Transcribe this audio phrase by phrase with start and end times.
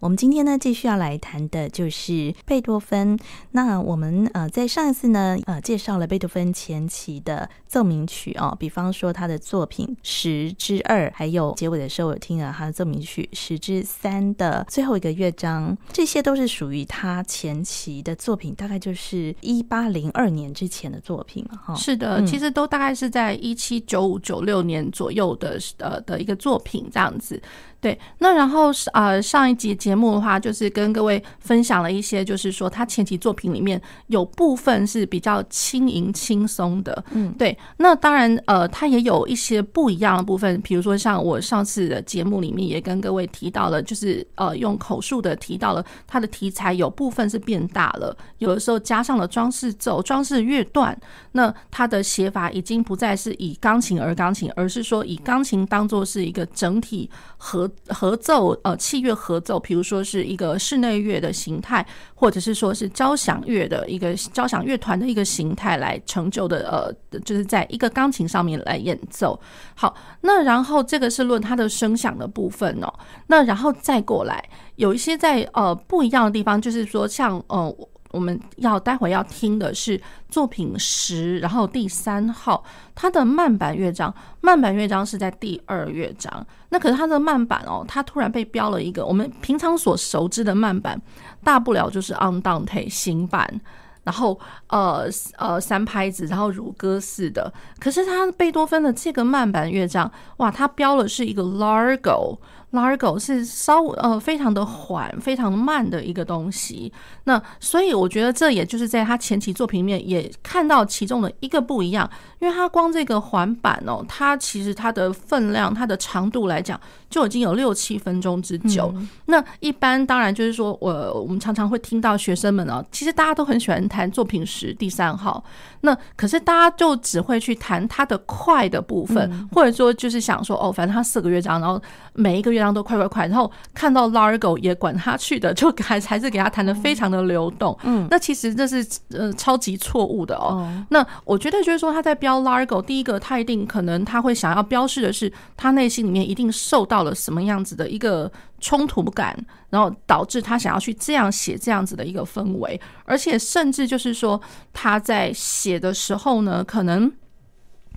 [0.00, 3.18] 我们今天呢，继续要来谈的就是贝多芬。
[3.52, 21.72] 那我们呃，在上一次呢，呃，介绍了贝多芬前期的奏鸣曲哦，比方说他的作品十之二，还有结尾的时候我听了他的奏鸣曲十之三的最后一个乐章，这些都是属于他前期的作品，大概就是一八零二年之前的作品哈。
[21.72, 27.40] 哦、是的，其实都大概是在一七九五九六年左右的呃的一个作品这样子。
[27.84, 37.54] 对，那然后呃上一集节目的话，就是跟各位分享了一些，就是说他前期作品里面有部分是比较轻盈轻松的，嗯，对。
[37.76, 50.98] 那当然呃，他也有一些不一样的部分，比如说像我上次的节目里面也跟各位提到了，就是呃用口述的提到了他的题材有部分是变大了，有的时候加上了装饰奏、装饰乐段，
[51.32, 57.70] 那他的写法已经不再是以钢琴而钢琴，而是说以钢琴当做是一个整体和。
[57.88, 66.68] 合奏呃，器乐合奏，比如说是一个室内乐的形态，或者是说是交响乐的一个交响乐团的一个形态来成就的
[67.10, 69.38] 呃，就是在一个钢琴上面来演奏。
[69.74, 72.92] 好，那然后这个是论它的声响的部分哦。
[73.26, 74.42] 那然后再过来
[74.76, 77.74] 有一些在呃不一样的地方，就是说像呃。
[78.14, 82.62] 我们要待会要听的是作品十，然后第三号，
[82.94, 86.46] 它的慢板乐章，慢板乐章是在第二乐章。
[86.68, 91.00] 那可是它的慢板哦，它突然被标了一个我们平常所熟知的慢板，
[91.42, 93.60] 大不了就是 Andante 行板，
[94.04, 94.38] 然后
[94.68, 97.52] 呃呃三拍子，然后如歌似的。
[97.80, 102.38] 可是它贝多芬的这个慢板乐章，哇，它标的是一个 Largo。
[102.74, 106.92] Largo 是稍呃非常的缓、非常慢的一个东西，
[107.24, 112.10] 那所以我觉得这也就是在他前期作品里面也看到其中的一个不一样，
[112.40, 116.78] 因为它光这个环板哦，它其实它的分量、它的长度来讲
[117.14, 118.92] 就已经有六七分钟之久。
[118.96, 125.42] 嗯、那一般当然就是说我我们常常会听到学生们哦，其实大家都很喜欢弹作品十第三号，
[125.82, 131.80] 那可是大家就只会去弹它的快的部分，嗯、或者说就是想说哦，反正它四个乐章，然后
[132.12, 132.74] 每一个乐章。
[132.74, 137.78] 都快快快，然后看到 Largo 也管他去的，就还还是给他弹的非常的流动。
[137.84, 140.66] 嗯，那其实这是呃超级错误的哦。
[140.66, 149.38] 嗯、那我觉得就是说他在标 Largo，第一个他一定可能他会想要标示的是他内心里面一定受到了什么样子的一个冲突感，
[149.70, 154.40] 然后导致他想要去这样写这样子的一个氛围，而且甚至就是说
[154.72, 157.12] 他在写的时候呢，可能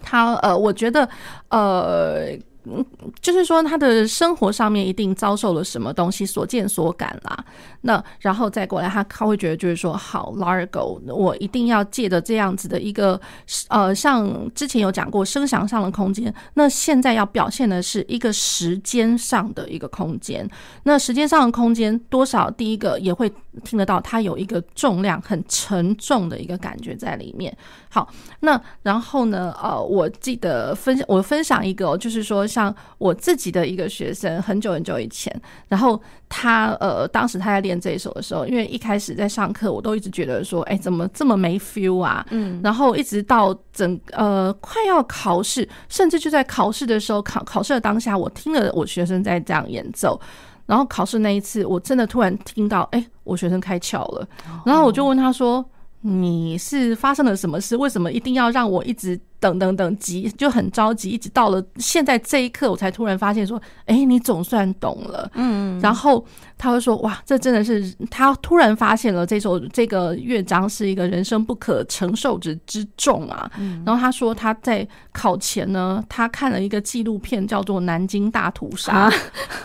[0.01, 1.09] 他呃，我觉得
[1.49, 2.37] 呃。
[2.69, 2.85] 嗯，
[3.21, 7.45] 就是说他的生活上面一定遭受了什么东西，所见所感啦。
[7.81, 13.19] 那然后再过来，他他会觉得就是说，好，Largo，我一定要借着这样子的一个
[13.69, 20.49] 呃，像之前有讲过声响上的空间，那现在要表现的是一个时间上的一个空间。
[20.83, 22.51] 那时间上的空间多少？
[22.51, 23.31] 第一个也会
[23.61, 27.55] 听得到，它有一个重量很沉重的一个感觉在里面。
[27.89, 29.53] 好，那然后呢？
[29.61, 32.47] 呃，我记得分我分享一个，就是说。
[32.47, 35.31] 像我自己的一个学生，很久很久以前，
[35.67, 42.25] 然后他呃，当时他在练这一首的时候，因为一开始在上课，我都一直觉得说，哎，怎么这么没 feel 啊？
[42.31, 50.19] 嗯，然后一直到整呃快要考试，甚至就在考试的时候，考考试的当下，我听了我学生在这样演奏，
[50.67, 54.27] 然后考试那一次，我真的突然听到，哎，我学生开窍了，
[54.63, 55.65] 然后我就问他说，
[56.01, 57.75] 你是发生了什么事？
[57.75, 59.19] 为什么一定要让我一直？
[59.39, 65.29] 等等等急就很着急，一直到了现在这一刻，我才突然发现说，哎、欸，你总算懂了。
[65.35, 66.25] 嗯，然后
[66.57, 73.49] 他会说，哇，这真的是他突然发现了这首这个乐章是一个人生不可承受之之重啊。
[73.59, 79.13] 嗯，然后他说他在考前呢，他看了一个纪录片叫做《南京大屠杀》，啊、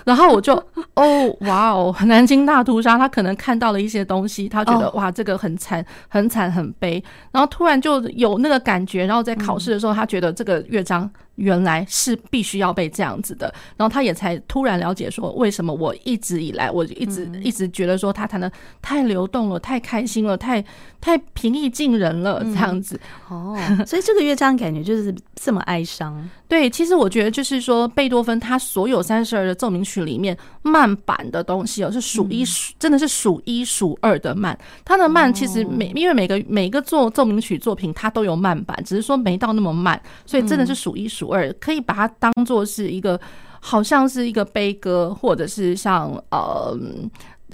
[0.05, 0.55] 然后我就
[0.95, 9.59] 哦，哇哦，南京大屠杀，他可能看到了一些东西，他觉得、哦、哇，这个很惨，很惨，很悲，然后突然就有那个感觉，然后在考。
[9.63, 18.51] 是的时候，他觉得这个乐章原来是必须要被这样子的，然后他也才突然了解说，为什么我一直以来我一直一直觉得说他弹的
[18.81, 20.63] 太流动了，太开心了，太
[21.01, 23.01] 太平易近人了这样子。
[23.29, 23.57] 哦，
[23.87, 26.29] 所以这个乐章感觉就是这么哀伤。
[26.47, 34.57] 对，其实我觉得就是说，贝多芬他所有三十二的奏鸣曲里面，慢板的东西哦，是数一数，真的是数一数二的慢。
[34.85, 43.21] 他的慢其实每因为每个每个作奏鸣曲作品，它都有慢板，只是说没到那么慢，所以真的是数一数二，可以把它当做是一个，
[43.61, 46.79] 好像是一个悲歌，或者是像呃。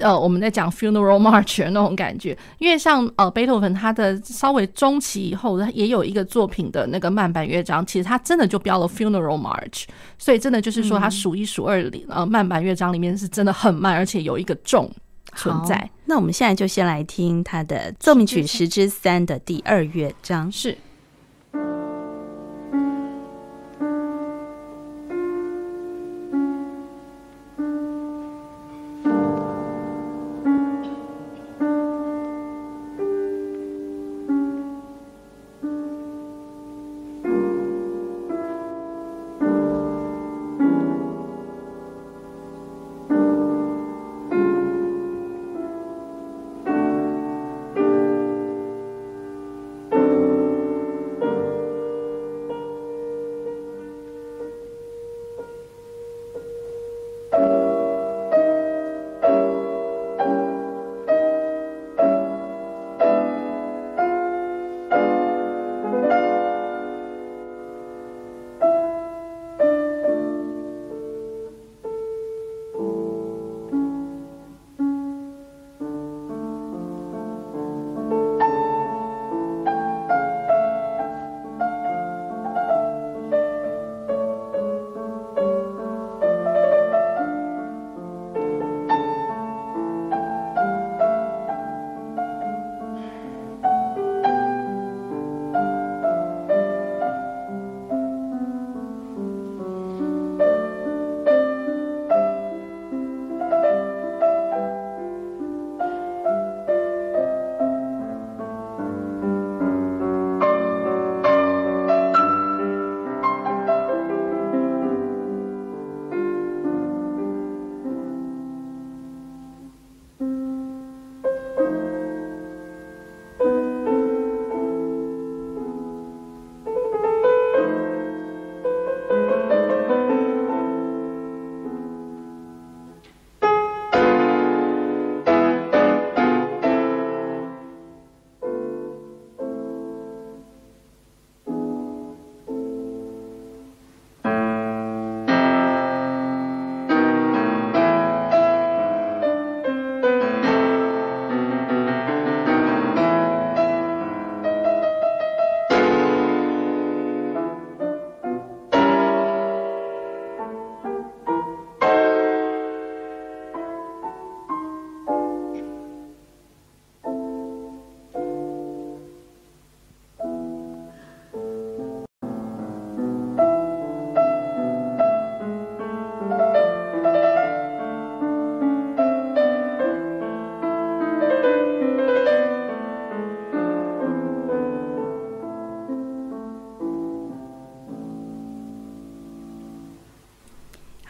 [0.00, 9.86] 呃，我们在讲 funeral march 的那种感觉，因为像呃贝多芬他的稍微中期以后，他也有一个作品的那个慢板乐章，其实他真的就标了 funeral march，
[10.16, 14.88] 所以真的就是说他数一数二里呃慢板乐章里面是真的很慢，而且有一个重
[15.34, 15.90] 存在。
[16.04, 20.78] 那我们现在就先来听他的奏鸣曲十之三的第二乐章是。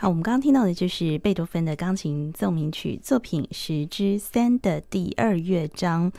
[0.08, 6.10] 我们刚刚听到的就是贝多芬的钢琴奏鸣曲作品十之三的第二乐章。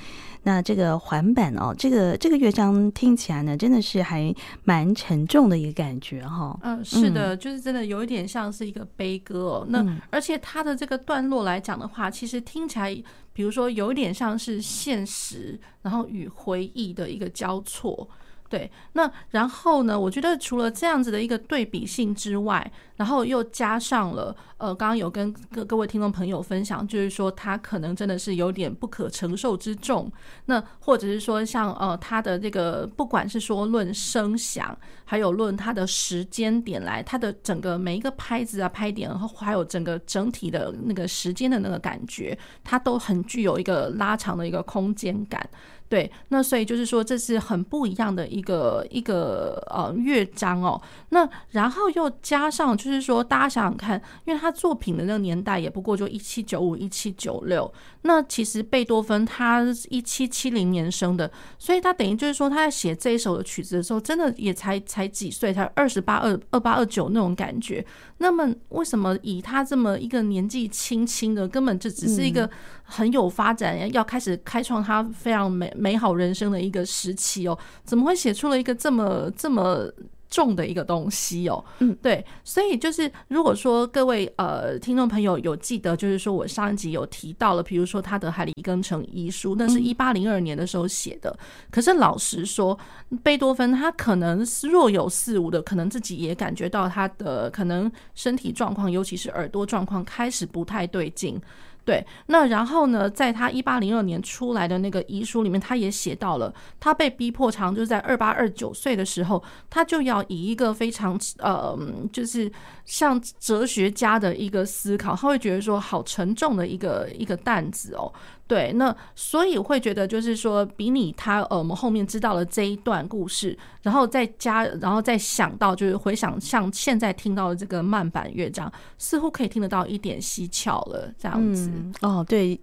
[0.44, 4.34] 那这个环板哦，这个这个乐章听起来呢，真的是还
[4.64, 6.58] 蛮沉重的一个感觉哈。
[6.62, 9.66] 嗯，是的，就是真的有一点像是一个悲歌哦。
[9.70, 12.94] 那而且它的这个段落来讲的话，其实听起来，
[13.34, 18.08] 比如说有一点像是现实，然后与回忆的一个交错。
[18.50, 19.98] 对，那然后呢？
[20.00, 30.12] 我觉得除了这样子的一个对比性之外，然后又加上了呃，刚刚有跟各各位听众朋友分享，就是说他可能真的是有点不可承受之重。
[30.46, 34.76] 那或者是说像呃，他的这个不管是说论声响，
[35.06, 45.48] 还有论他的时间点来，他的整个每一个拍子啊、拍点，然后还有整个整体的那个时间的那个感觉，它都很具有一个拉长的一个空间感。
[45.90, 50.80] 对，那所以就是说，这是很不一样的一个一个呃乐章哦。
[51.10, 57.74] 那然后又加上，就是说，大家想想看，因为他作品的那个年代也不过就一七九五、一七九六。
[58.04, 67.84] 那其实贝多芬他一七七零年生的，所以他等于就是说，他在写这一首的曲子的时候，真的也才才几岁，才二十八、二二八、二九那种感觉。
[68.20, 72.50] 那么为什么以他这么一个年纪轻轻的，根本就只是一个
[72.84, 77.58] 很有发展，要开始开创他非常美美好人生的一个时期哦？
[77.84, 79.92] 怎么会写出了一个这么这么？
[80.30, 91.36] 重的一个东西哦，嗯，对，所以就是如果说各位呃听众朋友有记得，就是说我上一集有提到了，比如说他的海里根城遗书，那是一八零二年的时候写的。
[91.72, 92.78] 可是老实说，
[93.24, 101.42] 贝多芬他可能是若有似无的，可能自己也感觉到他的可能身体状况，尤其是耳朵状况开始不太对劲。
[101.90, 111.76] 对，那然后呢，在他一八零二年出来的那个遗书里面，他也写到了，他被逼迫长，就是在二八二九岁的时候，他就要以一个非常呃，
[112.14, 112.52] 就是
[112.86, 118.14] 像哲学家的一个思考，他会觉得说，好沉重的一个一个担子哦。
[118.50, 131.72] 对，那所以会觉得就是说，比你他呃，我们后面知道了这一段故事，然后再加，然后再想到，就是回想像现在听到的这个慢板乐章，似乎可以听得到一点蹊跷了，这样子。
[132.02, 132.60] 哦，对。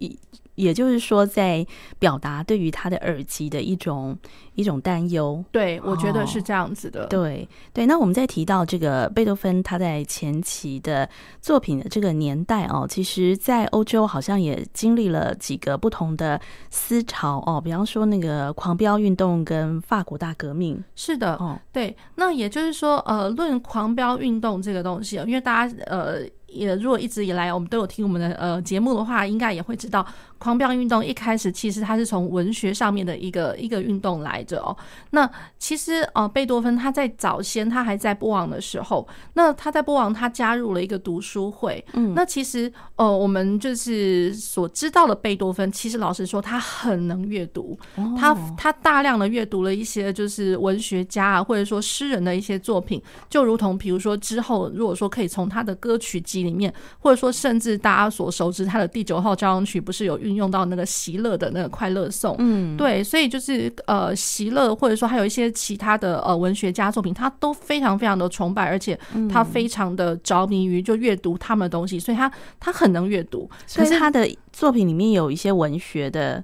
[0.57, 1.65] 也就是说，在
[1.99, 4.17] 表达对于他的耳机的一种
[4.55, 5.43] 一种担忧。
[5.51, 7.03] 对，我觉得是这样子的。
[7.03, 11.07] 哦、对对，那我们在提到这个贝多芬他在前期的
[11.39, 20.83] 作品的这个年代哦，其实，在欧洲好像也经历了几个不同的思潮哦，比方说那个狂飙运动跟法国大革命。
[20.95, 21.95] 是的，哦，对。
[22.15, 26.27] 那也就是说，呃，论狂飙运动这个东西，因为大家呃。
[26.47, 30.03] 也如果一直以来我们都有听我们的呃节目的话，应该也会知道，
[30.39, 34.75] 狂飙运动一开始其实它是从文学上面的一个一个运动来着哦。
[35.11, 35.29] 那
[35.59, 41.83] 其实呃贝多芬他在早先他还在波昂的时候，那他在波昂他加入了一个读书会。
[41.93, 47.77] 嗯，那其实呃我们就是所知道的贝多芬，其实老实说他很能阅读，
[48.17, 56.37] 他他大量的阅读了一些就是文学家啊或者说诗人的一些作品，就如同比如说之后如果说可以从他的歌曲集。
[56.37, 62.35] 里面，或者说，甚至大家所熟知他的第九号交响曲，不是有运用到那个席勒的那个快乐颂？
[62.39, 68.99] 嗯，对，所以就是呃，席勒或者说还有一些其他的呃文学家作品，他都非常非常的崇拜，而且
[69.31, 72.29] 他非常的着迷于就阅读他们的东西，所以他
[72.59, 73.49] 他很能阅读。
[73.73, 76.43] 可是他的作品里面有一些文学的。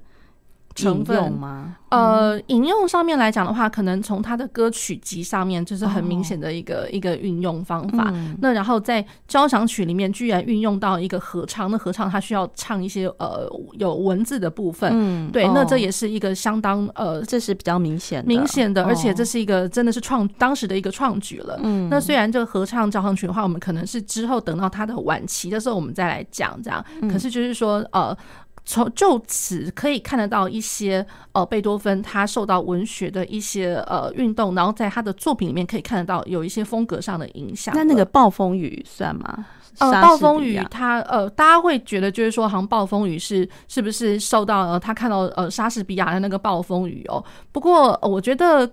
[0.74, 1.76] 成分吗？
[1.90, 8.10] 呃，引用上面来讲的话，可能从他的歌曲集上面就是很明显的一个、哦、一个运用方法。
[8.12, 14.90] 嗯、那然后在交响曲里面，居然运用到一个合唱，那合唱它需要唱一些呃有文字的部分。
[14.92, 21.60] 嗯，对，哦、那这也是一个相当呃，这是比较明显明显的，而且这是一个真的是创当时的一个创举了。
[21.62, 26.84] 嗯，那虽然这个合唱交响曲的话，我们可能是之后等到他的晚期的时候我们再来讲这样。
[27.00, 28.16] 嗯、可是就是说呃。
[28.64, 37.74] 从就此可以看得到一些呃，贝多芬他受到文学的一些呃运动，然后在他的作品里面可以看得到有一些风格上的影响。
[37.76, 39.46] 那那个暴风雨算吗？
[39.78, 47.22] 呃，暴风雨他呃，大家会觉得就是说，好像暴风雨是是不是受到呃他看到呃莎士比亚的那个暴风雨哦？
[47.52, 48.70] 不过，呃，我觉得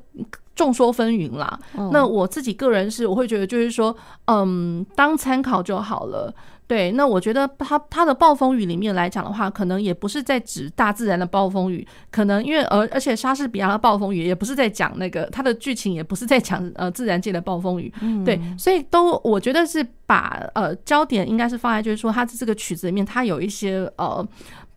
[0.56, 1.60] 众说纷纭啦。
[1.74, 3.96] 哦，那我自己个人是我会觉得就是说，
[4.28, 6.34] 嗯，当参考就好了。
[6.72, 24.26] 对，那我觉得他他的暴风雨里面来讲的话，可能也不是在指大自然的暴风雨，可能因为而而且莎士比亚的暴风雨也不是在讲那个他的剧情，也不是在讲呃自然界的暴风雨，嗯、对，所以都我觉得是把呃焦点应该是放在就是说他这个曲子里面，它有一些呃。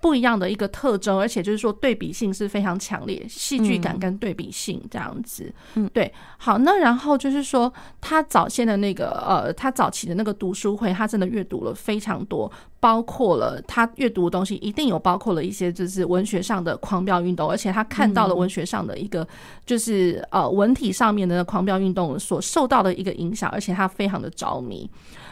[0.05, 5.51] 不一样的一个特征，而且就是说对比性是非常强烈，戏剧感跟对比性这样子。
[5.77, 6.13] 嗯，对。
[6.37, 12.53] 好，那然后就是说他早先的那个呃，他早期的那个读书会，他真的阅读了非常多，
[12.85, 19.27] 包括了他阅读的东西一定有包括了一些就是文学上的狂飙运动，而且他看到了文学上的一个
[19.65, 24.87] 就是呃文体上面的狂飙运动所受到的一个影响，而且他非常的着迷。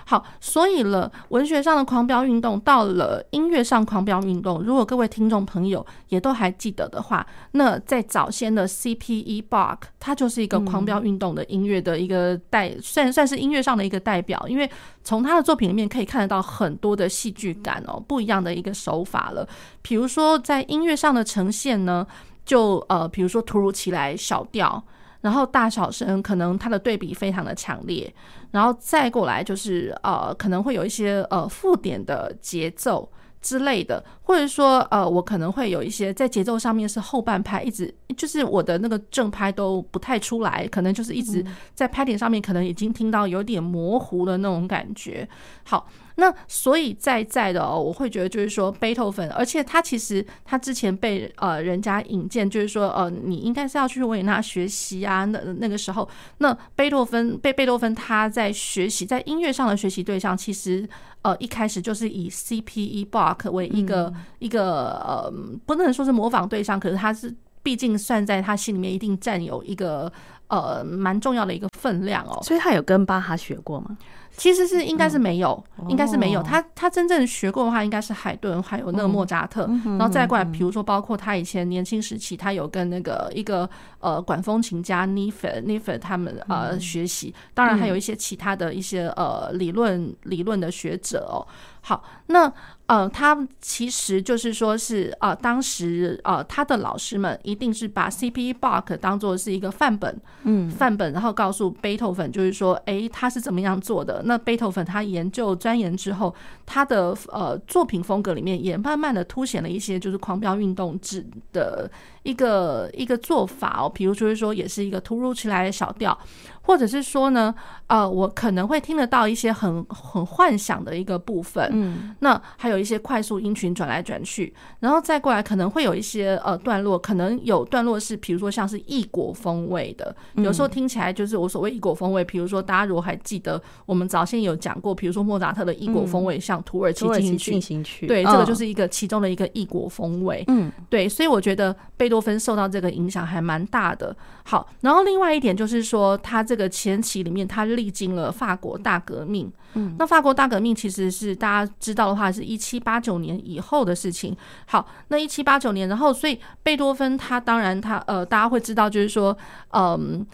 [0.05, 4.61] 好，所以了，文学上的狂飙运动到了音乐上狂飙运动。
[4.61, 9.45] 如果各位听众朋友也都还记得的话，那在早先的 C.P.E.
[9.49, 14.45] Bach，它就是一个狂飙运动的音乐的一个代，算算是音乐上的一个代表。
[14.49, 14.69] 因为
[15.05, 19.49] 从他的作品里面可以看得到很多的戏剧剧感哦，不一样的一个手法了。
[19.83, 22.07] 比如说在音乐上的呈现呢，
[22.45, 24.83] 就呃，比如说突如其来小调。
[25.23, 28.13] 然后大小声可能它的对比非常的强烈，
[28.51, 33.09] 然后再过来就是呃可能会有一些呃附点的节奏
[33.41, 45.29] 之类的，或者说呃我可能会有一些在节奏上面是后半拍一直就是我的那个正拍都不太出来，可能就是一直在拍点上面可能已经听到有点模糊的那种感觉。
[45.65, 45.89] 好。
[46.17, 55.25] 那所以在在的哦，我会觉得就是说贝多芬，而且他其实他之前被呃人家引荐，就是说呃你应该是要去维也纳学习啊。
[55.25, 60.87] 那那个时候，那贝多芬被贝多芬他在学习在音乐上的学习对象，其实
[61.23, 63.07] 呃一开始就是以 C.P.E.
[63.11, 65.33] Bach 为一个、嗯、一个呃
[65.67, 70.11] 不能说是模仿对象，可是他是毕竟算在他心里面一定占有一个
[70.49, 72.41] 呃蛮重要的一个分量哦。
[72.43, 73.97] 所以他有跟巴哈学过吗？
[74.35, 76.43] 其实是应该是没有，嗯、应该是没有。
[76.43, 83.69] 他他真正学过的话，应该是海顿还有那个莫扎特，嗯、然后再过来，比如说包括他以前年轻时期，他有跟那个一个
[84.01, 87.35] 呃管风琴家尼菲尼菲他们呃学习。
[87.53, 91.45] 当然还有一些其他的一些呃理论理论的学者哦。
[91.83, 92.51] 好，那。
[92.87, 98.53] 呃，他其实就是说是呃，当时呃，他的老师们一定是把 C.P.
[98.53, 104.21] Bach 当做是一个范本，嗯，范本，然后告诉贝多芬，就是说，诶，他是怎么样做的？
[104.27, 106.35] 那贝多芬他研究钻研之后，
[106.67, 111.91] 他的呃作品风格里面也慢慢的凸显了一些就是狂飙运动制的
[112.25, 116.19] 一个一个做法哦，比如就是说，也是一个突如其来的小调。
[116.65, 117.53] 或者是说呢，
[117.89, 137.05] 呃，我可能会听得到一些很很幻想的一个部分，嗯，那还有一些快速音群转来转去，然后再过来可能会有一些呃段落，可能有段落是，比如说像是异国风味的，有时候听起来就是我所谓异国风味，比如说大家如果还记得我们早先有讲过，比如说莫扎特的异国风味，像土耳其
[137.37, 144.15] 进行曲，对，这个就是一个其中的一个异国风味，嗯，对，所以我觉得贝多芬受到这个影响还蛮大的。
[144.45, 146.43] 好，然后另外一点就是说他。
[146.53, 149.51] 这个前期里面，他历经了法国大革命。
[149.75, 154.37] 嗯，那法国大革命其实是大家知道的话，是一七八九年以后的事情。
[154.67, 159.37] 好，那一七八九年，然后所以贝多芬他当然他呃，大家会知道，就是说，
[159.71, 160.25] 嗯。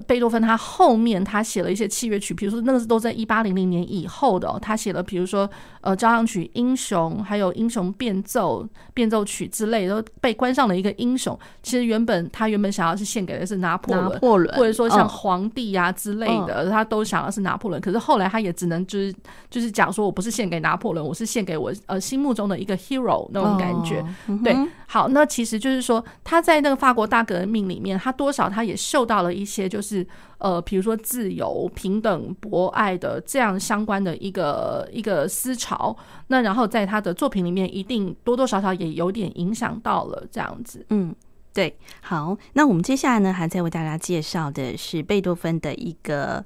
[0.00, 4.58] 贝多芬他后面他写了一些器乐曲，比如说那个是都在一八零零年以后的哦。
[4.60, 5.50] 他写了，比如说
[5.80, 8.62] 呃交响曲《英雄》，还有《英雄变奏》
[8.92, 11.36] 变奏曲之类，都被关上了一个英雄。
[11.62, 17.80] 其实原本他原本想要是献给的是拿破仑，拿破仑或者说像皇帝呀之类的，哦、他都想要是拿破仑。
[17.80, 19.14] 可是后来他也只能就是
[19.48, 24.00] 就是讲说，我不是献给拿破仑，我是献给我呃心目中的一个 hero 那种感觉。
[24.00, 24.54] 哦嗯、对，
[24.86, 29.62] 好，那其实就是说他在那个法国大革命里面，他多少他也受到了一些。
[29.72, 40.84] 也就是呃，比如说自由、平等、博爱的这样相关的一个一个思潮，那然后在他的作品里面，一定多多少少也有点影响到了这样子。
[40.90, 41.14] 嗯，
[41.54, 41.74] 对。
[42.02, 46.44] 好，那我们接下来呢，还在为大家介绍的是贝多芬的一个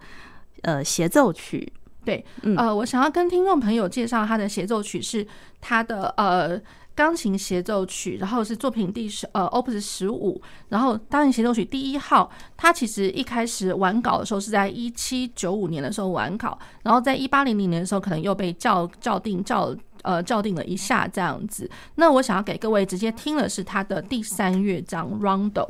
[0.62, 1.73] 呃协奏曲。
[2.04, 2.25] 对，
[2.56, 5.26] 呃，我想要跟听众朋友介绍他的协奏曲是
[5.61, 6.61] 他的呃。
[6.97, 21.71] 钢琴协奏曲，然后是作品第十呃 Opus 十五，然后钢琴协奏曲第一号，它其实一开始完稿的时候是在一七九五年的时候完稿，然后在一八零零年的时候可能又被校校定校呃校定了一下这样子。
[21.97, 25.69] 那我想要给各位直接听的是它的第三乐章 Rondo。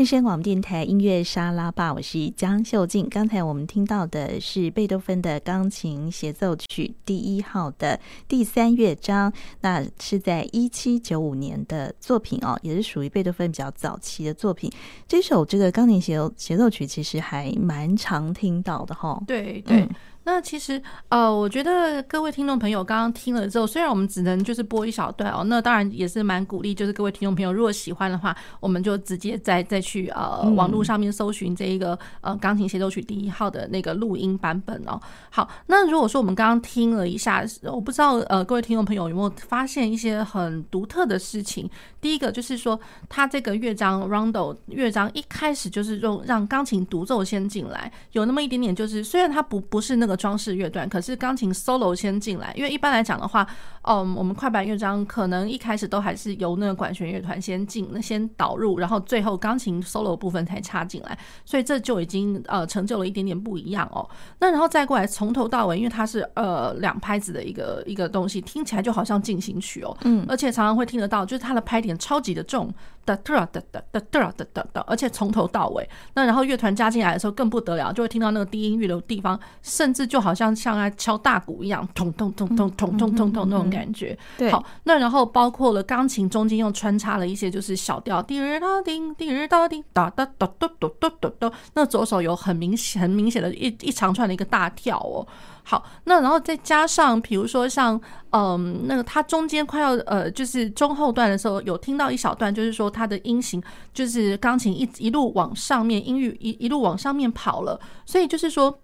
[0.00, 3.06] 汉声广播电台音乐沙拉吧，我是江秀静。
[3.10, 14.72] 刚才我们听到的是贝多芬的钢琴协奏曲第一号的第三乐章，那是在一七九五年的作品哦，也是属于贝多芬比较早期的作品。
[15.06, 19.22] 这首这个钢琴协奏协奏曲其实还蛮常听到的哈、哦。
[19.26, 19.82] 对对。
[19.82, 19.88] 嗯
[20.24, 35.00] 那其实，呃，我觉得各位听众朋友刚刚听了之后，虽然我们只能就是播一小段哦，那当然也是蛮鼓励，就是各位听众朋友如果喜欢的话，我们就直接再再去呃网络上面搜寻这一个呃钢琴协奏曲第一号的那个录音版本哦。
[35.30, 41.68] 好，那如果说我们刚刚听了一下，我不知道呃各位听众朋友有没有发现一些很独特的事情。
[41.98, 42.78] 第一个就是说，
[43.08, 50.09] 它这个乐章 Rondo 乐章一开始就是用让钢琴独奏先进来，有那么一点点就是虽然它不不是那个。
[50.16, 53.46] 装饰乐段，可是钢琴 solo 先进来，因为一般来讲的话，
[53.82, 64.08] 嗯，我们快板乐章可能一开始都还是由那个管弦乐团先进，那先导入，然后最后钢琴 solo 部分才插进来，所以这就已经呃成就了一点点不一样哦。
[64.38, 72.72] 那然后再过来从头到尾，因为它是呃两拍子的一个一个东西，听起来就好像进行曲哦，嗯，而且常常会听得到，就是它的拍点超级的重，
[73.04, 84.16] 哒哒哒哒哒哒哒哒哒，而且从头到尾，那然后乐团加进来的时候更不得了，就会听到那个低音域的地方，甚至就好像像在敲大鼓一样，咚咚咚咚咚咚咚咚那种感觉。
[84.38, 91.52] 对，好，那然后包括了钢琴中间又穿插了一些就是小调，滴儿哒叮，滴儿哒叮，哒哒哒哒哒哒哒哒。
[91.74, 95.26] 那左手有很明显、很明显的一一长串的一个大跳哦。
[95.70, 103.62] 好，那然后再加上，比如说像，嗯，那个他中间快要呃，就是中后段的时候，有听到一小段，就是说他的音型，
[103.94, 108.80] 就是钢琴一一路往上面，音域一一路往上面跑了，所以就是说。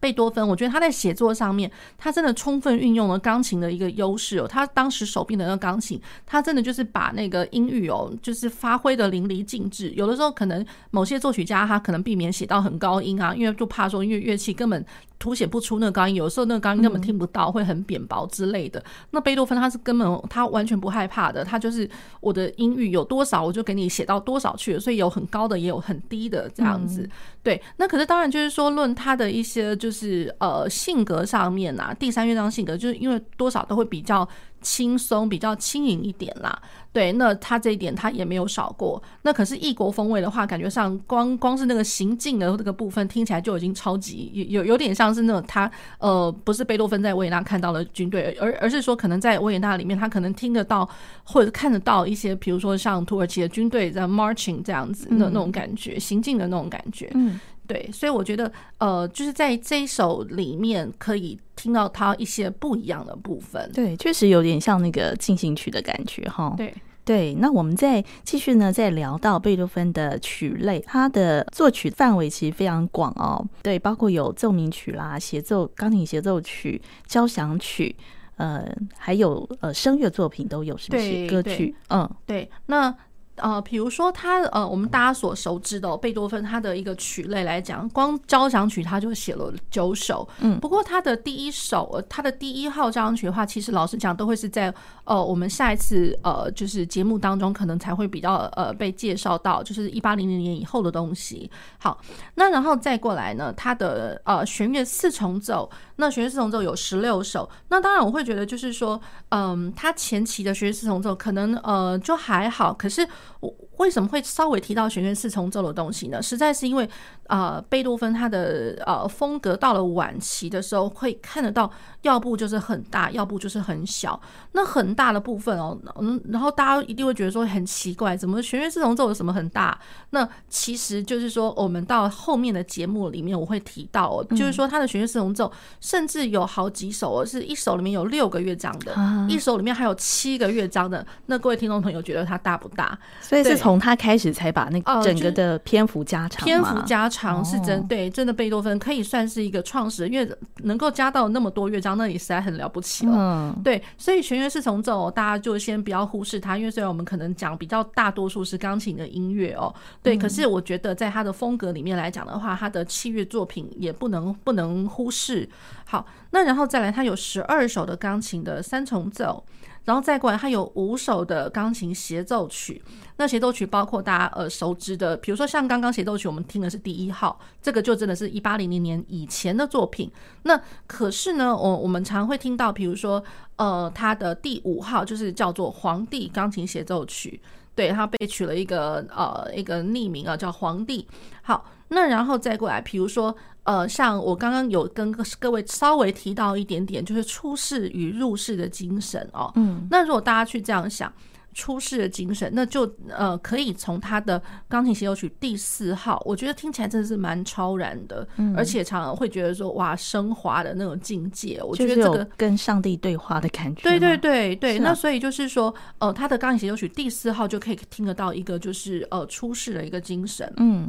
[0.00, 4.46] 贝多芬，我觉得他在写作上面，他真的充分运用了钢琴的一个优势哦。
[4.48, 9.90] 他当时手边的那个钢琴，他真的就是把那个音域哦，就是发挥得淋漓尽致。
[9.90, 14.84] 有的时候可能某些作曲家他可能避免写到很高音啊，因为就怕说因为乐器根本。
[15.20, 18.80] 凸显不出那个高音，有时候那个高音根本听不到，会很扁薄之类的。
[19.10, 24.78] 那贝多芬他是根本他完全不害怕的，他就是我的音域有多少，我就给你写到多少去。
[24.78, 27.10] 所以有很高的，也有很低的这样子。
[27.42, 34.28] 对，那可是当然就是说，论他的一些就是呃性格上面啊，第三乐章性格，就是因为多少都会比较。
[34.60, 36.60] 轻松比较轻盈一点啦，
[36.92, 39.02] 对，那他这一点他也没有少过。
[39.22, 50.88] 那可是异国风味的话，感觉上光光是那个行进的这个部分，听起来就已经超级有有有点像是那种他呃，不是贝多芬在维也纳看到的军队，而而是说可能在维也纳里面，他可能听得到
[51.24, 57.10] 或者看得到一些，比如说像土耳其的军队在 marching 这样子的那种感觉，行进的那种感觉。
[57.14, 57.38] 嗯。
[57.68, 63.70] 对，所以我觉得，呃，就是在这一首里面可以听到它一些不一样的部分。
[63.72, 66.54] 对，确实有点像那个进行曲的感觉，哈。
[66.56, 73.42] 对对，那我们再继续呢，再聊到贝多芬的曲类，他的作曲范围其实非常广哦。
[73.62, 77.94] 对，包括有奏鸣曲啦、协奏、钢琴协奏曲、交响曲，
[78.36, 81.26] 呃，还有呃声乐作品都有，是不是？
[81.26, 82.94] 歌曲，嗯，对，那。
[83.40, 90.28] 呃，比如说他呃，我们大家所熟知的贝多芬，他的一个曲类来讲，光交响曲他就写了九首。
[90.40, 94.72] 嗯，不过他的第一首，他的第一号交响曲的话，其实老实讲，都会是在
[95.08, 101.50] 呃我们下一次呃就是节目当中，可能才会比较呃被介绍到，就是一八零零年以后的东西。
[101.78, 101.98] 好，
[102.34, 107.48] 那然后再过来呢，他的呃弦乐四重奏，那弦乐四重奏有十六首。
[107.70, 113.08] 那当然我会觉得就是说，嗯，他前期的弦乐四重奏可能呃就还好，可是。
[113.40, 116.22] 我为什么会稍微提到弦乐四重奏的东西呢？
[116.22, 116.88] 实在是因为，
[117.26, 121.70] 呃，贝多芬他的呃风格到了晚期的时候，会看得到，
[122.02, 124.20] 要不就是很大，要不就是很小。
[124.52, 129.78] 那很大的部分哦，嗯，然后大家一定会觉得说很奇怪，怎么弦乐四重奏有什么很大？
[130.10, 138.94] 那其实就是说，我们到后面的节目里面我会提到哦，就是说他的弦乐四重奏甚至有好几首哦，是一首里面有六个乐章的，
[139.28, 141.06] 一首里面还有七个乐章的。
[141.26, 142.98] 那各位听众朋友觉得它大不大？
[143.20, 153.12] 所以是从他开始才把那个整个的篇幅加长，篇幅加长是真对，真的贝多芬可以算是一个创始人，因为能够加到那么多乐章，那也实在很了不起了。
[153.16, 165.48] 嗯，对，所以弦乐四重奏，大家就先不要忽视它，因为虽然我们可能讲比较大多数是钢琴的音乐哦，对，可是我觉得在他的风格里面来讲的话，他的器乐作品也不能不能忽视。
[165.84, 169.42] 好，那然后再来，他有十二首的钢琴的三重奏。
[169.88, 172.82] 然后再过来，它有五首的钢琴协奏曲。
[173.16, 180.10] 那协奏曲包括大家呃熟知的，比如说像刚刚协奏曲，我们听的是第一号，这个就真的是一八零零年以前的作品。
[180.42, 183.24] 那可是呢，我我们常会听到，比如说
[183.56, 187.40] 呃，它的第五号就是叫做皇帝钢琴协奏曲。
[187.74, 191.06] 对，他被取了一个呃一个匿名啊，叫皇帝。
[191.40, 199.52] 好，那然后再过来，比如说呃，像我刚刚有跟各位稍微提到一点点，就是出世与入世的精神哦。
[199.56, 201.12] 嗯，那如果大家去这样想。
[201.54, 213.82] 出世的精神，那就呃可以从他的钢琴协奏曲第四号，我觉得听起来真的是蛮超然的，嗯、而且常常会觉得说哇升华的那种境界，我觉得这个跟上帝对话的感觉。
[213.82, 220.88] 对对对对，啊、那所以就是说，呃，他的钢琴协奏曲第四号就可以听得到一个就是呃出世的一个精神，嗯。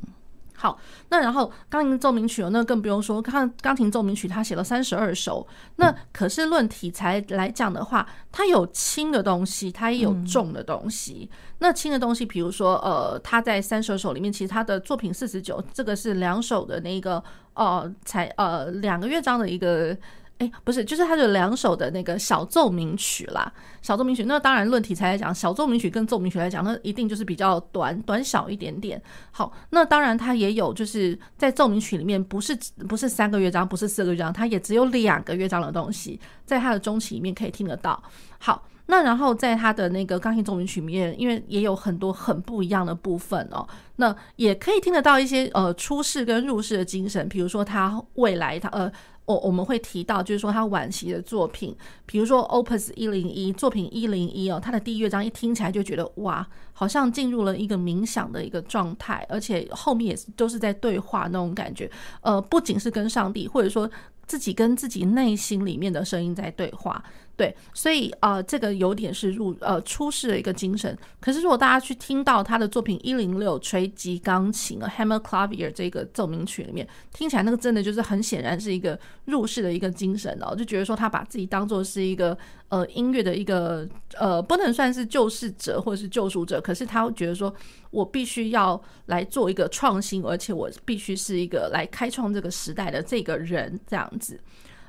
[0.61, 5.47] 好，那然后钢琴奏鸣曲那更不用说，看钢琴奏鸣曲，他写了三十二首。
[5.77, 11.29] 那可是论题材来讲的话，它有轻的东西，它也有重的东西。
[11.59, 19.97] 那轻的东西，比如说，呃，他在三十二首里面，其实他的作品四十九，这个是两首的那个，呃，才呃两个乐章的一个。
[20.39, 24.23] 哎，不是，就是他有两首的那个小奏鸣曲啦，小奏鸣曲。
[24.23, 29.01] 那当然，论题材来讲，小奏鸣曲跟奏鸣曲来讲，那一定就是比较短短小一点点。
[29.31, 38.01] 好，那当然它也有，就是在奏鸣曲里面，不是不是三个乐章，不是四个乐章，它也只有两个乐章的东西，在它的中期里面可以听得到。
[38.37, 48.89] 好，那然后在它的那个钢琴奏鸣曲里面，因为也有很多很不一样的部分哦，那也可以听得到一些呃出世跟入世的精神，比如说他未来他呃。
[49.29, 51.75] 我我们会提到，就是说他晚期的作品，
[52.07, 61.87] 比如说 Opus 一零一作品一零一哦，他的第一乐章一听起来就觉得哇，好像进入了一个冥想的一个状态，而且后面也是都是在对话那种感觉，
[62.21, 63.87] 呃，不仅是跟上帝，或者说
[64.25, 67.03] 自己跟自己内心里面的声音在对话。
[67.39, 70.97] 对，所以呃，这个有点是入呃出世的一个精神。
[71.21, 87.55] 可是如果大家去听到他的作品一零六锤击钢琴啊，Hammer Clavier 这个奏鸣曲里面，听起来那个真的就是很显然是一个入世的一个精神哦，就觉得说他把自己当做是一个呃音乐的一个呃不能算是救世者或者是救赎者，可是他会觉得说
[87.89, 94.37] 我必须要来做一个创新，而且我必须是一个来开创这个时代的这个人这样子。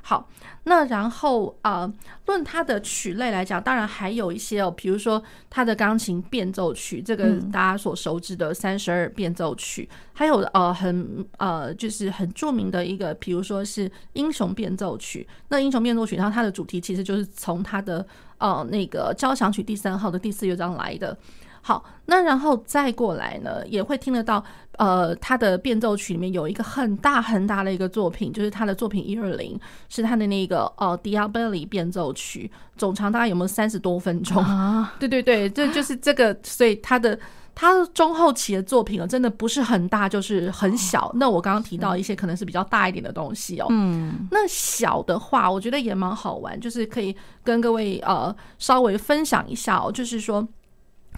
[0.03, 0.29] 好，
[0.65, 1.93] 那然后呃，
[2.27, 15.27] 论它的曲类来讲，当然还有一些哦，比如说它的钢琴变奏曲，这个大家所熟知的三十二变奏曲，嗯、还有呃很呃就是很著名的一个，比如说是英雄变奏曲。
[15.49, 18.07] 那英雄变奏曲，然后它的主题其实就是从它的
[18.39, 21.17] 呃那个交响曲第三号的第四乐章来的。
[21.63, 24.43] 好，那然后再过来呢，也会听得到，
[24.81, 34.43] 呃，他的变奏曲里面有一个很大很大的一个作品，就是他的作品一二零，是他的那个呃，Diabelli 变奏曲，总长大概有没有三十多分钟？
[34.43, 37.19] 啊， 对对对，这就是这个，所以他的
[37.55, 41.11] 他中后期的作品啊，真的不是很大，就是很小。
[41.15, 47.15] 那我刚刚提到一些可能是比较大一点的东西哦，嗯，那小的话，我觉得也蛮好玩，就是可以
[47.45, 50.49] 跟各位呃稍微分享一下哦，就是说。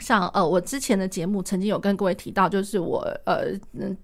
[0.01, 3.49] 像呃，我之前的节目曾经有跟各位提到，就是我呃，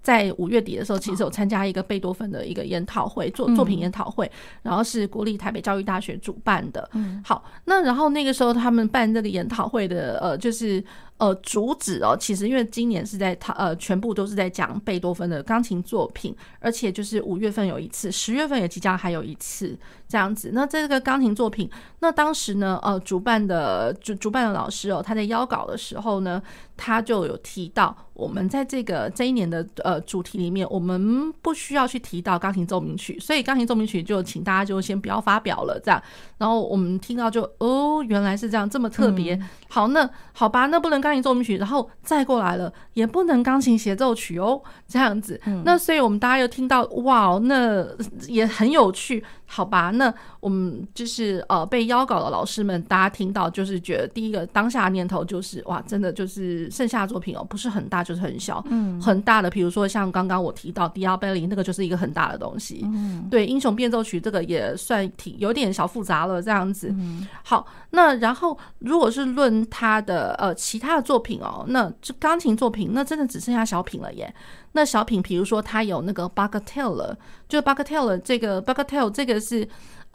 [0.03, 4.31] 在五月底的时候，其实有参加一个贝多芬的一个研讨会，作作品研讨会，
[4.62, 6.88] 然后是国立台北教育大学主办的。
[6.92, 10.83] 嗯，好，那然后那个时候他们办这个研讨会的呃，就是。
[11.18, 19.76] 呃，主旨哦，其实因为今年是在他呃，全部都是在讲贝多芬的钢琴作品，而且就是五月份有一次，十月份也即将还有一次
[20.09, 20.50] 这样子。
[20.54, 26.40] 那这个钢琴作品，那当时呢，呃，主办的主主办的老师哦，他在邀稿的时候呢，
[26.76, 36.02] 他就有提到，我们在这个这一年的呃主题里面，我们不需要去提到钢琴奏鸣曲，所以钢琴奏鸣曲就请大家就先不要发表了这样。
[36.37, 39.37] 然后我们听到就哦，原来是这样，这么特别。
[39.37, 45.40] 嗯、好，那好吧，那不能钢琴奏鸣曲，然后再过来了，也不能钢琴协奏曲哦，这样子。
[45.46, 47.87] 嗯、那所以我们大家又听到哇，那
[48.26, 49.24] 也很有趣。
[49.50, 74.34] 好吧，那我们就是呃被邀稿的老师们，大家听到就是觉得第一个当下的念头就是哇，真的就是剩下的作品哦，不是很大就是很小，嗯，很大的，比如说像刚刚我提到迪亚贝里那个就是一个很大的东西，嗯，对，英雄变奏曲这个也算挺有点小复杂了这样子，嗯，好，那然后如果是论他的呃其他的作品哦，那这钢琴作品那真的只剩下小品了耶。
[74.72, 77.14] 那小品，比如说他有那个 Bagatelle，
[77.48, 79.66] 就 Bagatelle 这个 Bagatelle 这个是，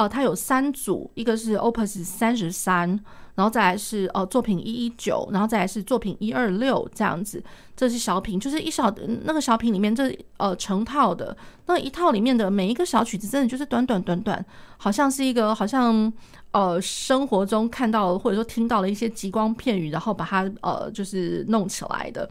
[0.04, 2.89] 呃，它有三组，一个是 Opus 三十三，
[3.36, 7.42] 然后再来是呃作品一一九，然后再来是作品一二六这样子，
[7.74, 11.36] 这是小品，就是一小那个小品里面这呃成套的
[11.68, 16.12] 那一套里面的每一个小曲子，真的就是短短短短，好像是一个好像
[16.52, 22.30] 呃生活中看到或者说听到了一些极光片语，然后把它呃就是弄起来的。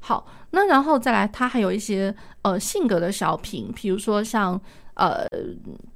[0.00, 4.60] 好，那然后再来，它还有一些呃性格的小品，比如说像
[4.94, 5.26] 呃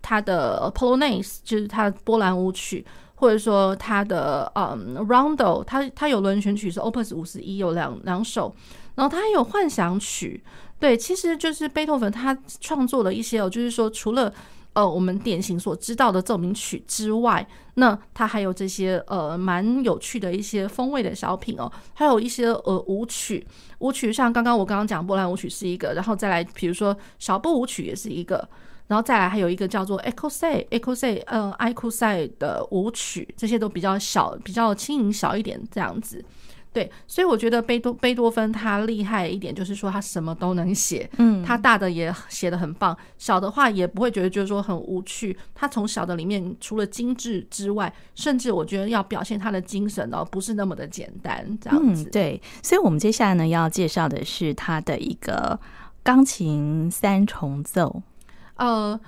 [0.02, 2.84] 他的 Polonaise 就是他的波兰舞曲，
[3.16, 8.54] 或者说他的嗯 Rondo，他他有轮旋曲是 Opus 五十一有两两首，
[8.94, 10.42] 然后他还有幻想曲。
[10.80, 14.32] 对，其实就是贝多芬他创作了一些哦，就是说除了
[14.74, 17.44] 呃我们典型所知道的奏鸣曲之外，
[17.74, 23.44] 那他还有这些呃蛮有趣的一些风味的小品哦，还有一些呃舞曲，
[23.80, 28.48] 舞曲像刚刚我刚刚讲波兰舞曲是一个，然后再来比如说小步舞曲也是一个，
[28.88, 36.24] 然后再来还有一个叫做 Écossais Écossais 呃 Écossais 的舞曲，这些都比较小，比较轻盈小一点这样子。
[36.70, 45.36] 对，所以我觉得贝多贝多芬他厉害一点，就是说他什么都能写，嗯，他大的也写的很棒，小的话也不会觉得就是说很无趣。
[45.54, 52.04] 他从小的里面除了精致之外，甚至我觉得要表现他的精神哦，不是那么的简单，这样子。
[52.04, 55.58] 嗯，对，所以我们接下来呢要介绍的是他的一个
[56.02, 58.02] 钢琴三重奏，
[58.58, 59.00] 呃。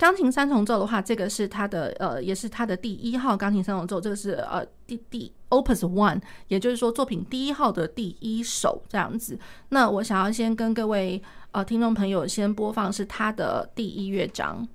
[0.00, 9.36] 钢琴三重奏的话，这个是他的呃，也是他的第一号钢琴三重奏，这个是呃第第 Opus One，也就是说作品第一号的第一首这样子。
[9.70, 11.20] 那我想要先跟各位
[11.50, 14.68] 呃听众朋友先播放是他的第一乐章。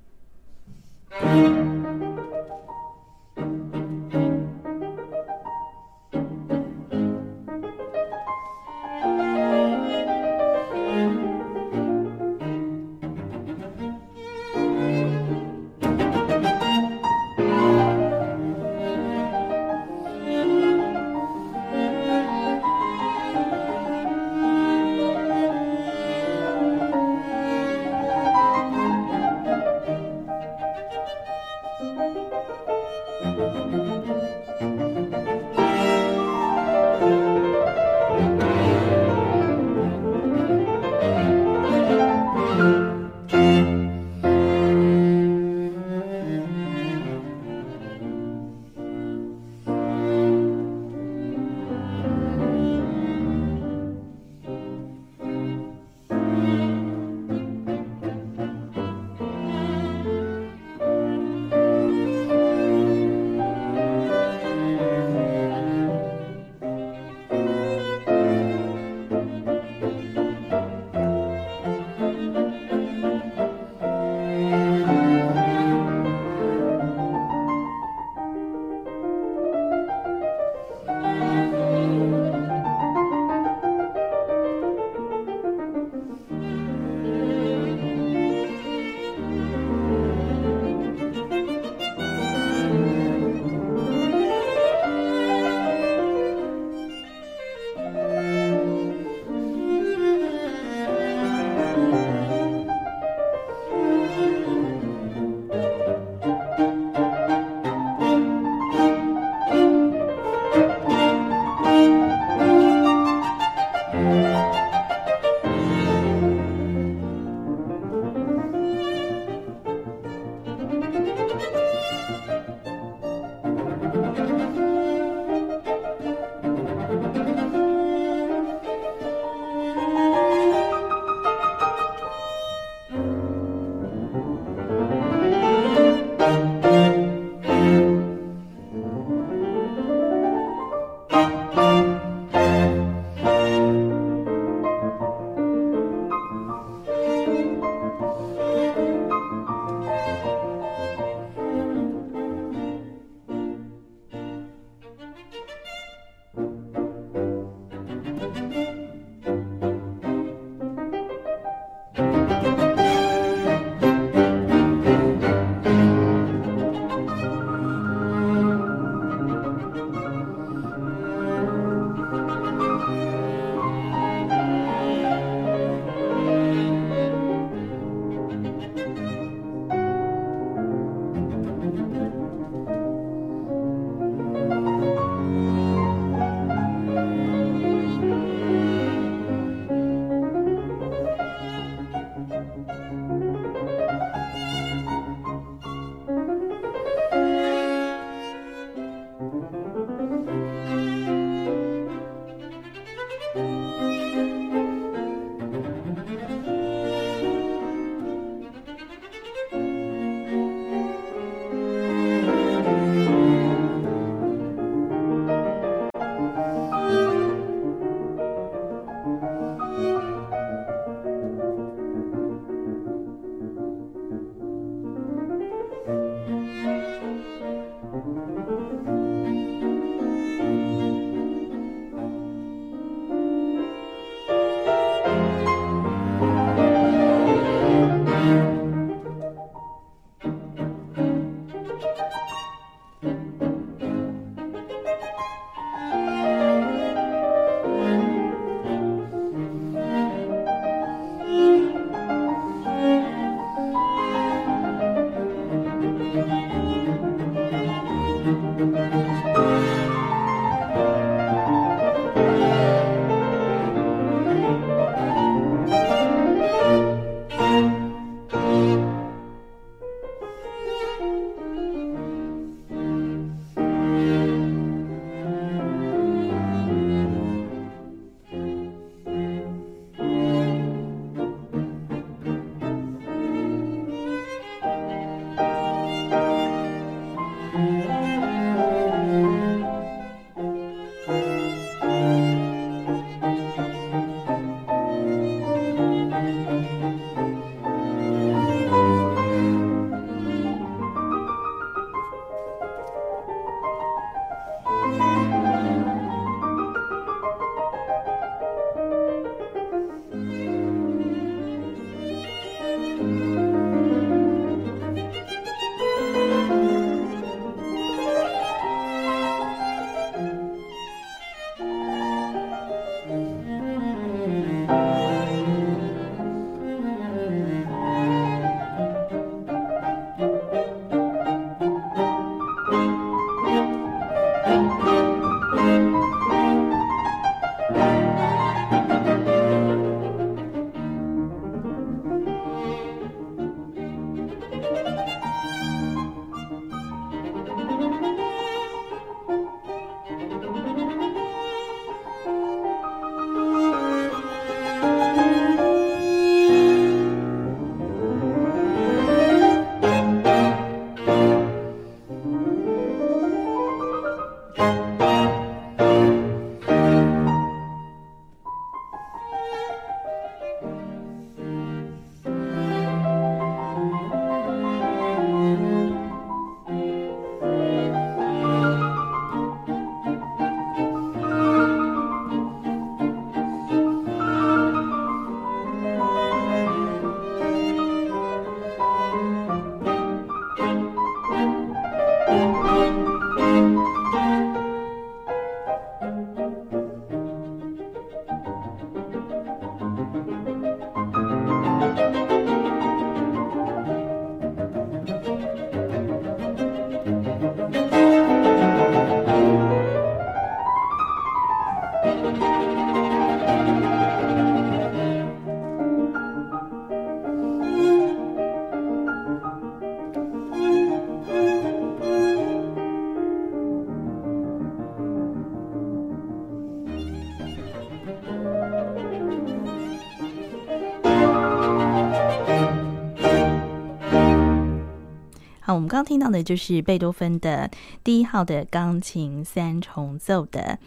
[435.94, 437.70] 刚听到的就是贝多芬的
[438.04, 440.80] 第一号的钢琴三重奏的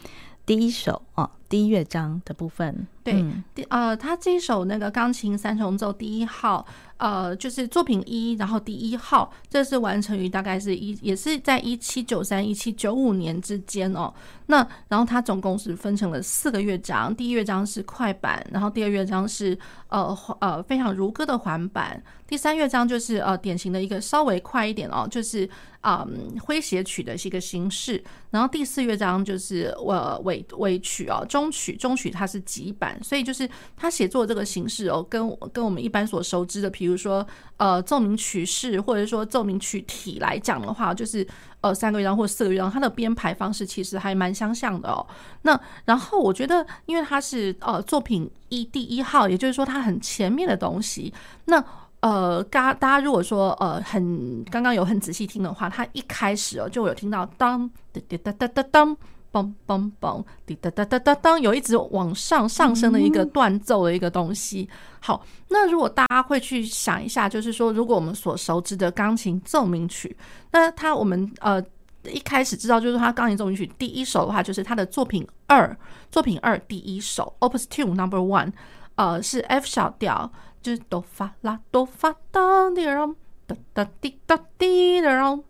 [0.44, 2.88] 第一首哦，第一乐章的部分。
[3.06, 14.12] 对，嗯、第呃，他这首那个钢琴三重奏第一号，呃，就是作品一，然后第一号，这是完成于大概是一，也是在一七九三一七九五年之间哦。
[14.46, 19.56] 那然后它总共是分成了四个乐章，第一乐章是快板，然后第二乐章是
[19.88, 22.02] 呃呃非常如歌的环板。
[22.26, 25.48] 第三乐章就是呃典型的一个稍微快一点哦，就是
[25.80, 37.26] 啊、呃、诙谐曲的一个形式，然后第四乐章就是呃尾尾曲哦，中曲中曲它是急板，所以就是他写作这个形式哦，跟跟我们一般所熟知的，比如说
[37.56, 41.26] 呃奏鸣曲式或者说奏鸣曲体来讲的话，就是
[41.60, 45.06] 呃三个乐章或四个乐章，它的编排方式其实还蛮相像的哦。
[45.42, 51.12] 那然后我觉得，因为它是呃作品一第一号，也就是说它很前面的东西，
[51.46, 51.64] 那。
[52.00, 58.96] 呃，大大家如果说呃很刚刚有很仔细听的话，他一开始哦就有听到当哒哒哒哒哒当
[59.32, 64.68] 梆梆梆滴哒哒哒哒当，有一直往上上升的一个断奏的一个东西。
[65.00, 70.16] 好，那如果大家会去想一下，就是说如果我们所熟知的钢琴奏鸣曲，
[70.52, 71.62] 那它我们呃
[72.04, 75.76] 一开始知道就是它钢琴奏鸣曲第一首的话，就是它的作品二，
[76.10, 78.52] 作品二第一首 Opus Two Number One，
[78.96, 80.30] 呃是 F 小调。
[80.62, 83.14] 就是哆发啦哆发哒滴啷
[83.46, 85.40] 哒哒滴哒滴的啷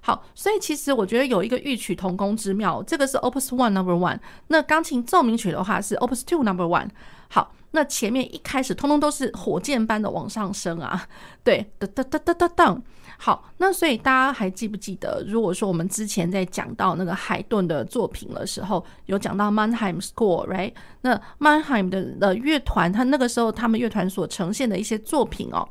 [0.00, 2.80] 好，所以其实我觉得有一个异曲同工之妙。
[2.84, 6.90] 这个是 Opus One Number One，那钢琴奏鸣曲的话是 Opus Two Number One。
[7.28, 11.08] 好，那前面一开始通通都是火箭般的往上升啊，
[11.42, 12.80] 对，哒哒哒哒哒哒。
[13.18, 20.72] 好，那所以大家还记不记得，如果说我们之前在讲到那个海顿的作品的时候，有讲到 Mannheim Score，right？
[21.00, 25.68] 那 Mannheim 的的乐团，他那个时候他们乐团所呈现的一些作品哦。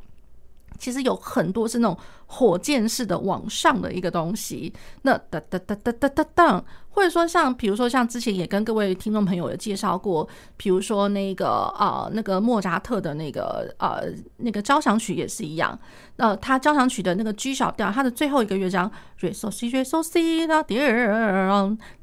[0.78, 1.98] 其实有很多是那种
[2.28, 4.74] 火箭式的往上的一个东西，
[5.04, 11.48] 那哒哒哒哒哒哒哒，或者说像比如说像之前也跟各位听众朋友有介绍过，比如说那个
[11.78, 14.04] 啊、呃、那个莫扎特的那个呃
[14.38, 15.78] 那个交响曲也是一样，
[16.18, 20.88] 呃他交响曲的那个 G 小调，它的最后一个乐章，Re So Si Re So Si 哒滴哒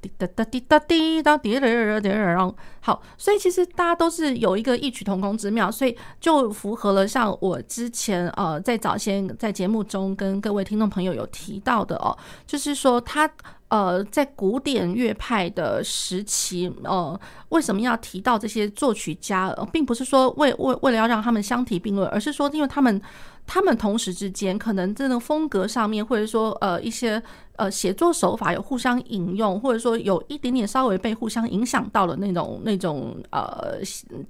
[0.01, 10.12] 滴哒滴哒滴哒滴哒滴哒，好，所以其实大家都是有一个异曲同工之妙，所以就符合了像我之前呃在早先在节目中。
[10.15, 13.31] 跟各位听众朋友有提到的哦，就是说他。
[13.73, 19.49] 呃，在古典乐派的时期，呃，为什么要提到这些作曲家？
[19.57, 23.01] 呃，并不是说为为为了要让他们相提并论，而是说，因为他们
[23.47, 27.23] 他们同时之间可能这种风格上面，或者说呃一些。
[27.57, 33.79] 呃，写作手法有互相引用，或者说有一点点稍微被互相影响到的那种那种呃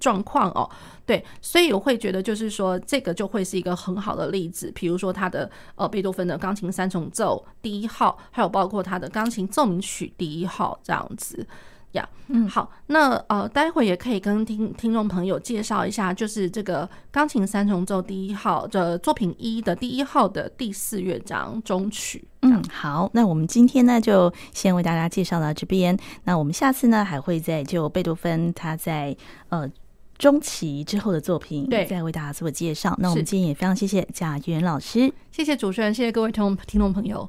[0.00, 0.68] 状况哦，
[1.06, 11.46] 对，所以我会觉得就是说这个就会是一个很好的例子，比如说他的呃贝多芬的钢琴三重奏第一号，还有包括他的钢琴奏鸣曲第一号这样子。
[11.92, 22.24] 呀、yeah，嗯，好，那呃，待会也可以跟听听众朋友介绍一下，就是这个钢琴三重奏第一号的作品一的第一号的第四乐章中曲。
[22.42, 29.16] 嗯，好，那我们今天呢就先为大家介绍到这边，那我们下次呢还会再就贝多芬他在
[29.48, 29.70] 呃
[30.18, 32.96] 中期之后的作品，对，再为大家做介绍。
[32.98, 37.28] 那我们今天也非常谢谢贾元老师，谢谢主持人，谢谢各位听众听众朋友。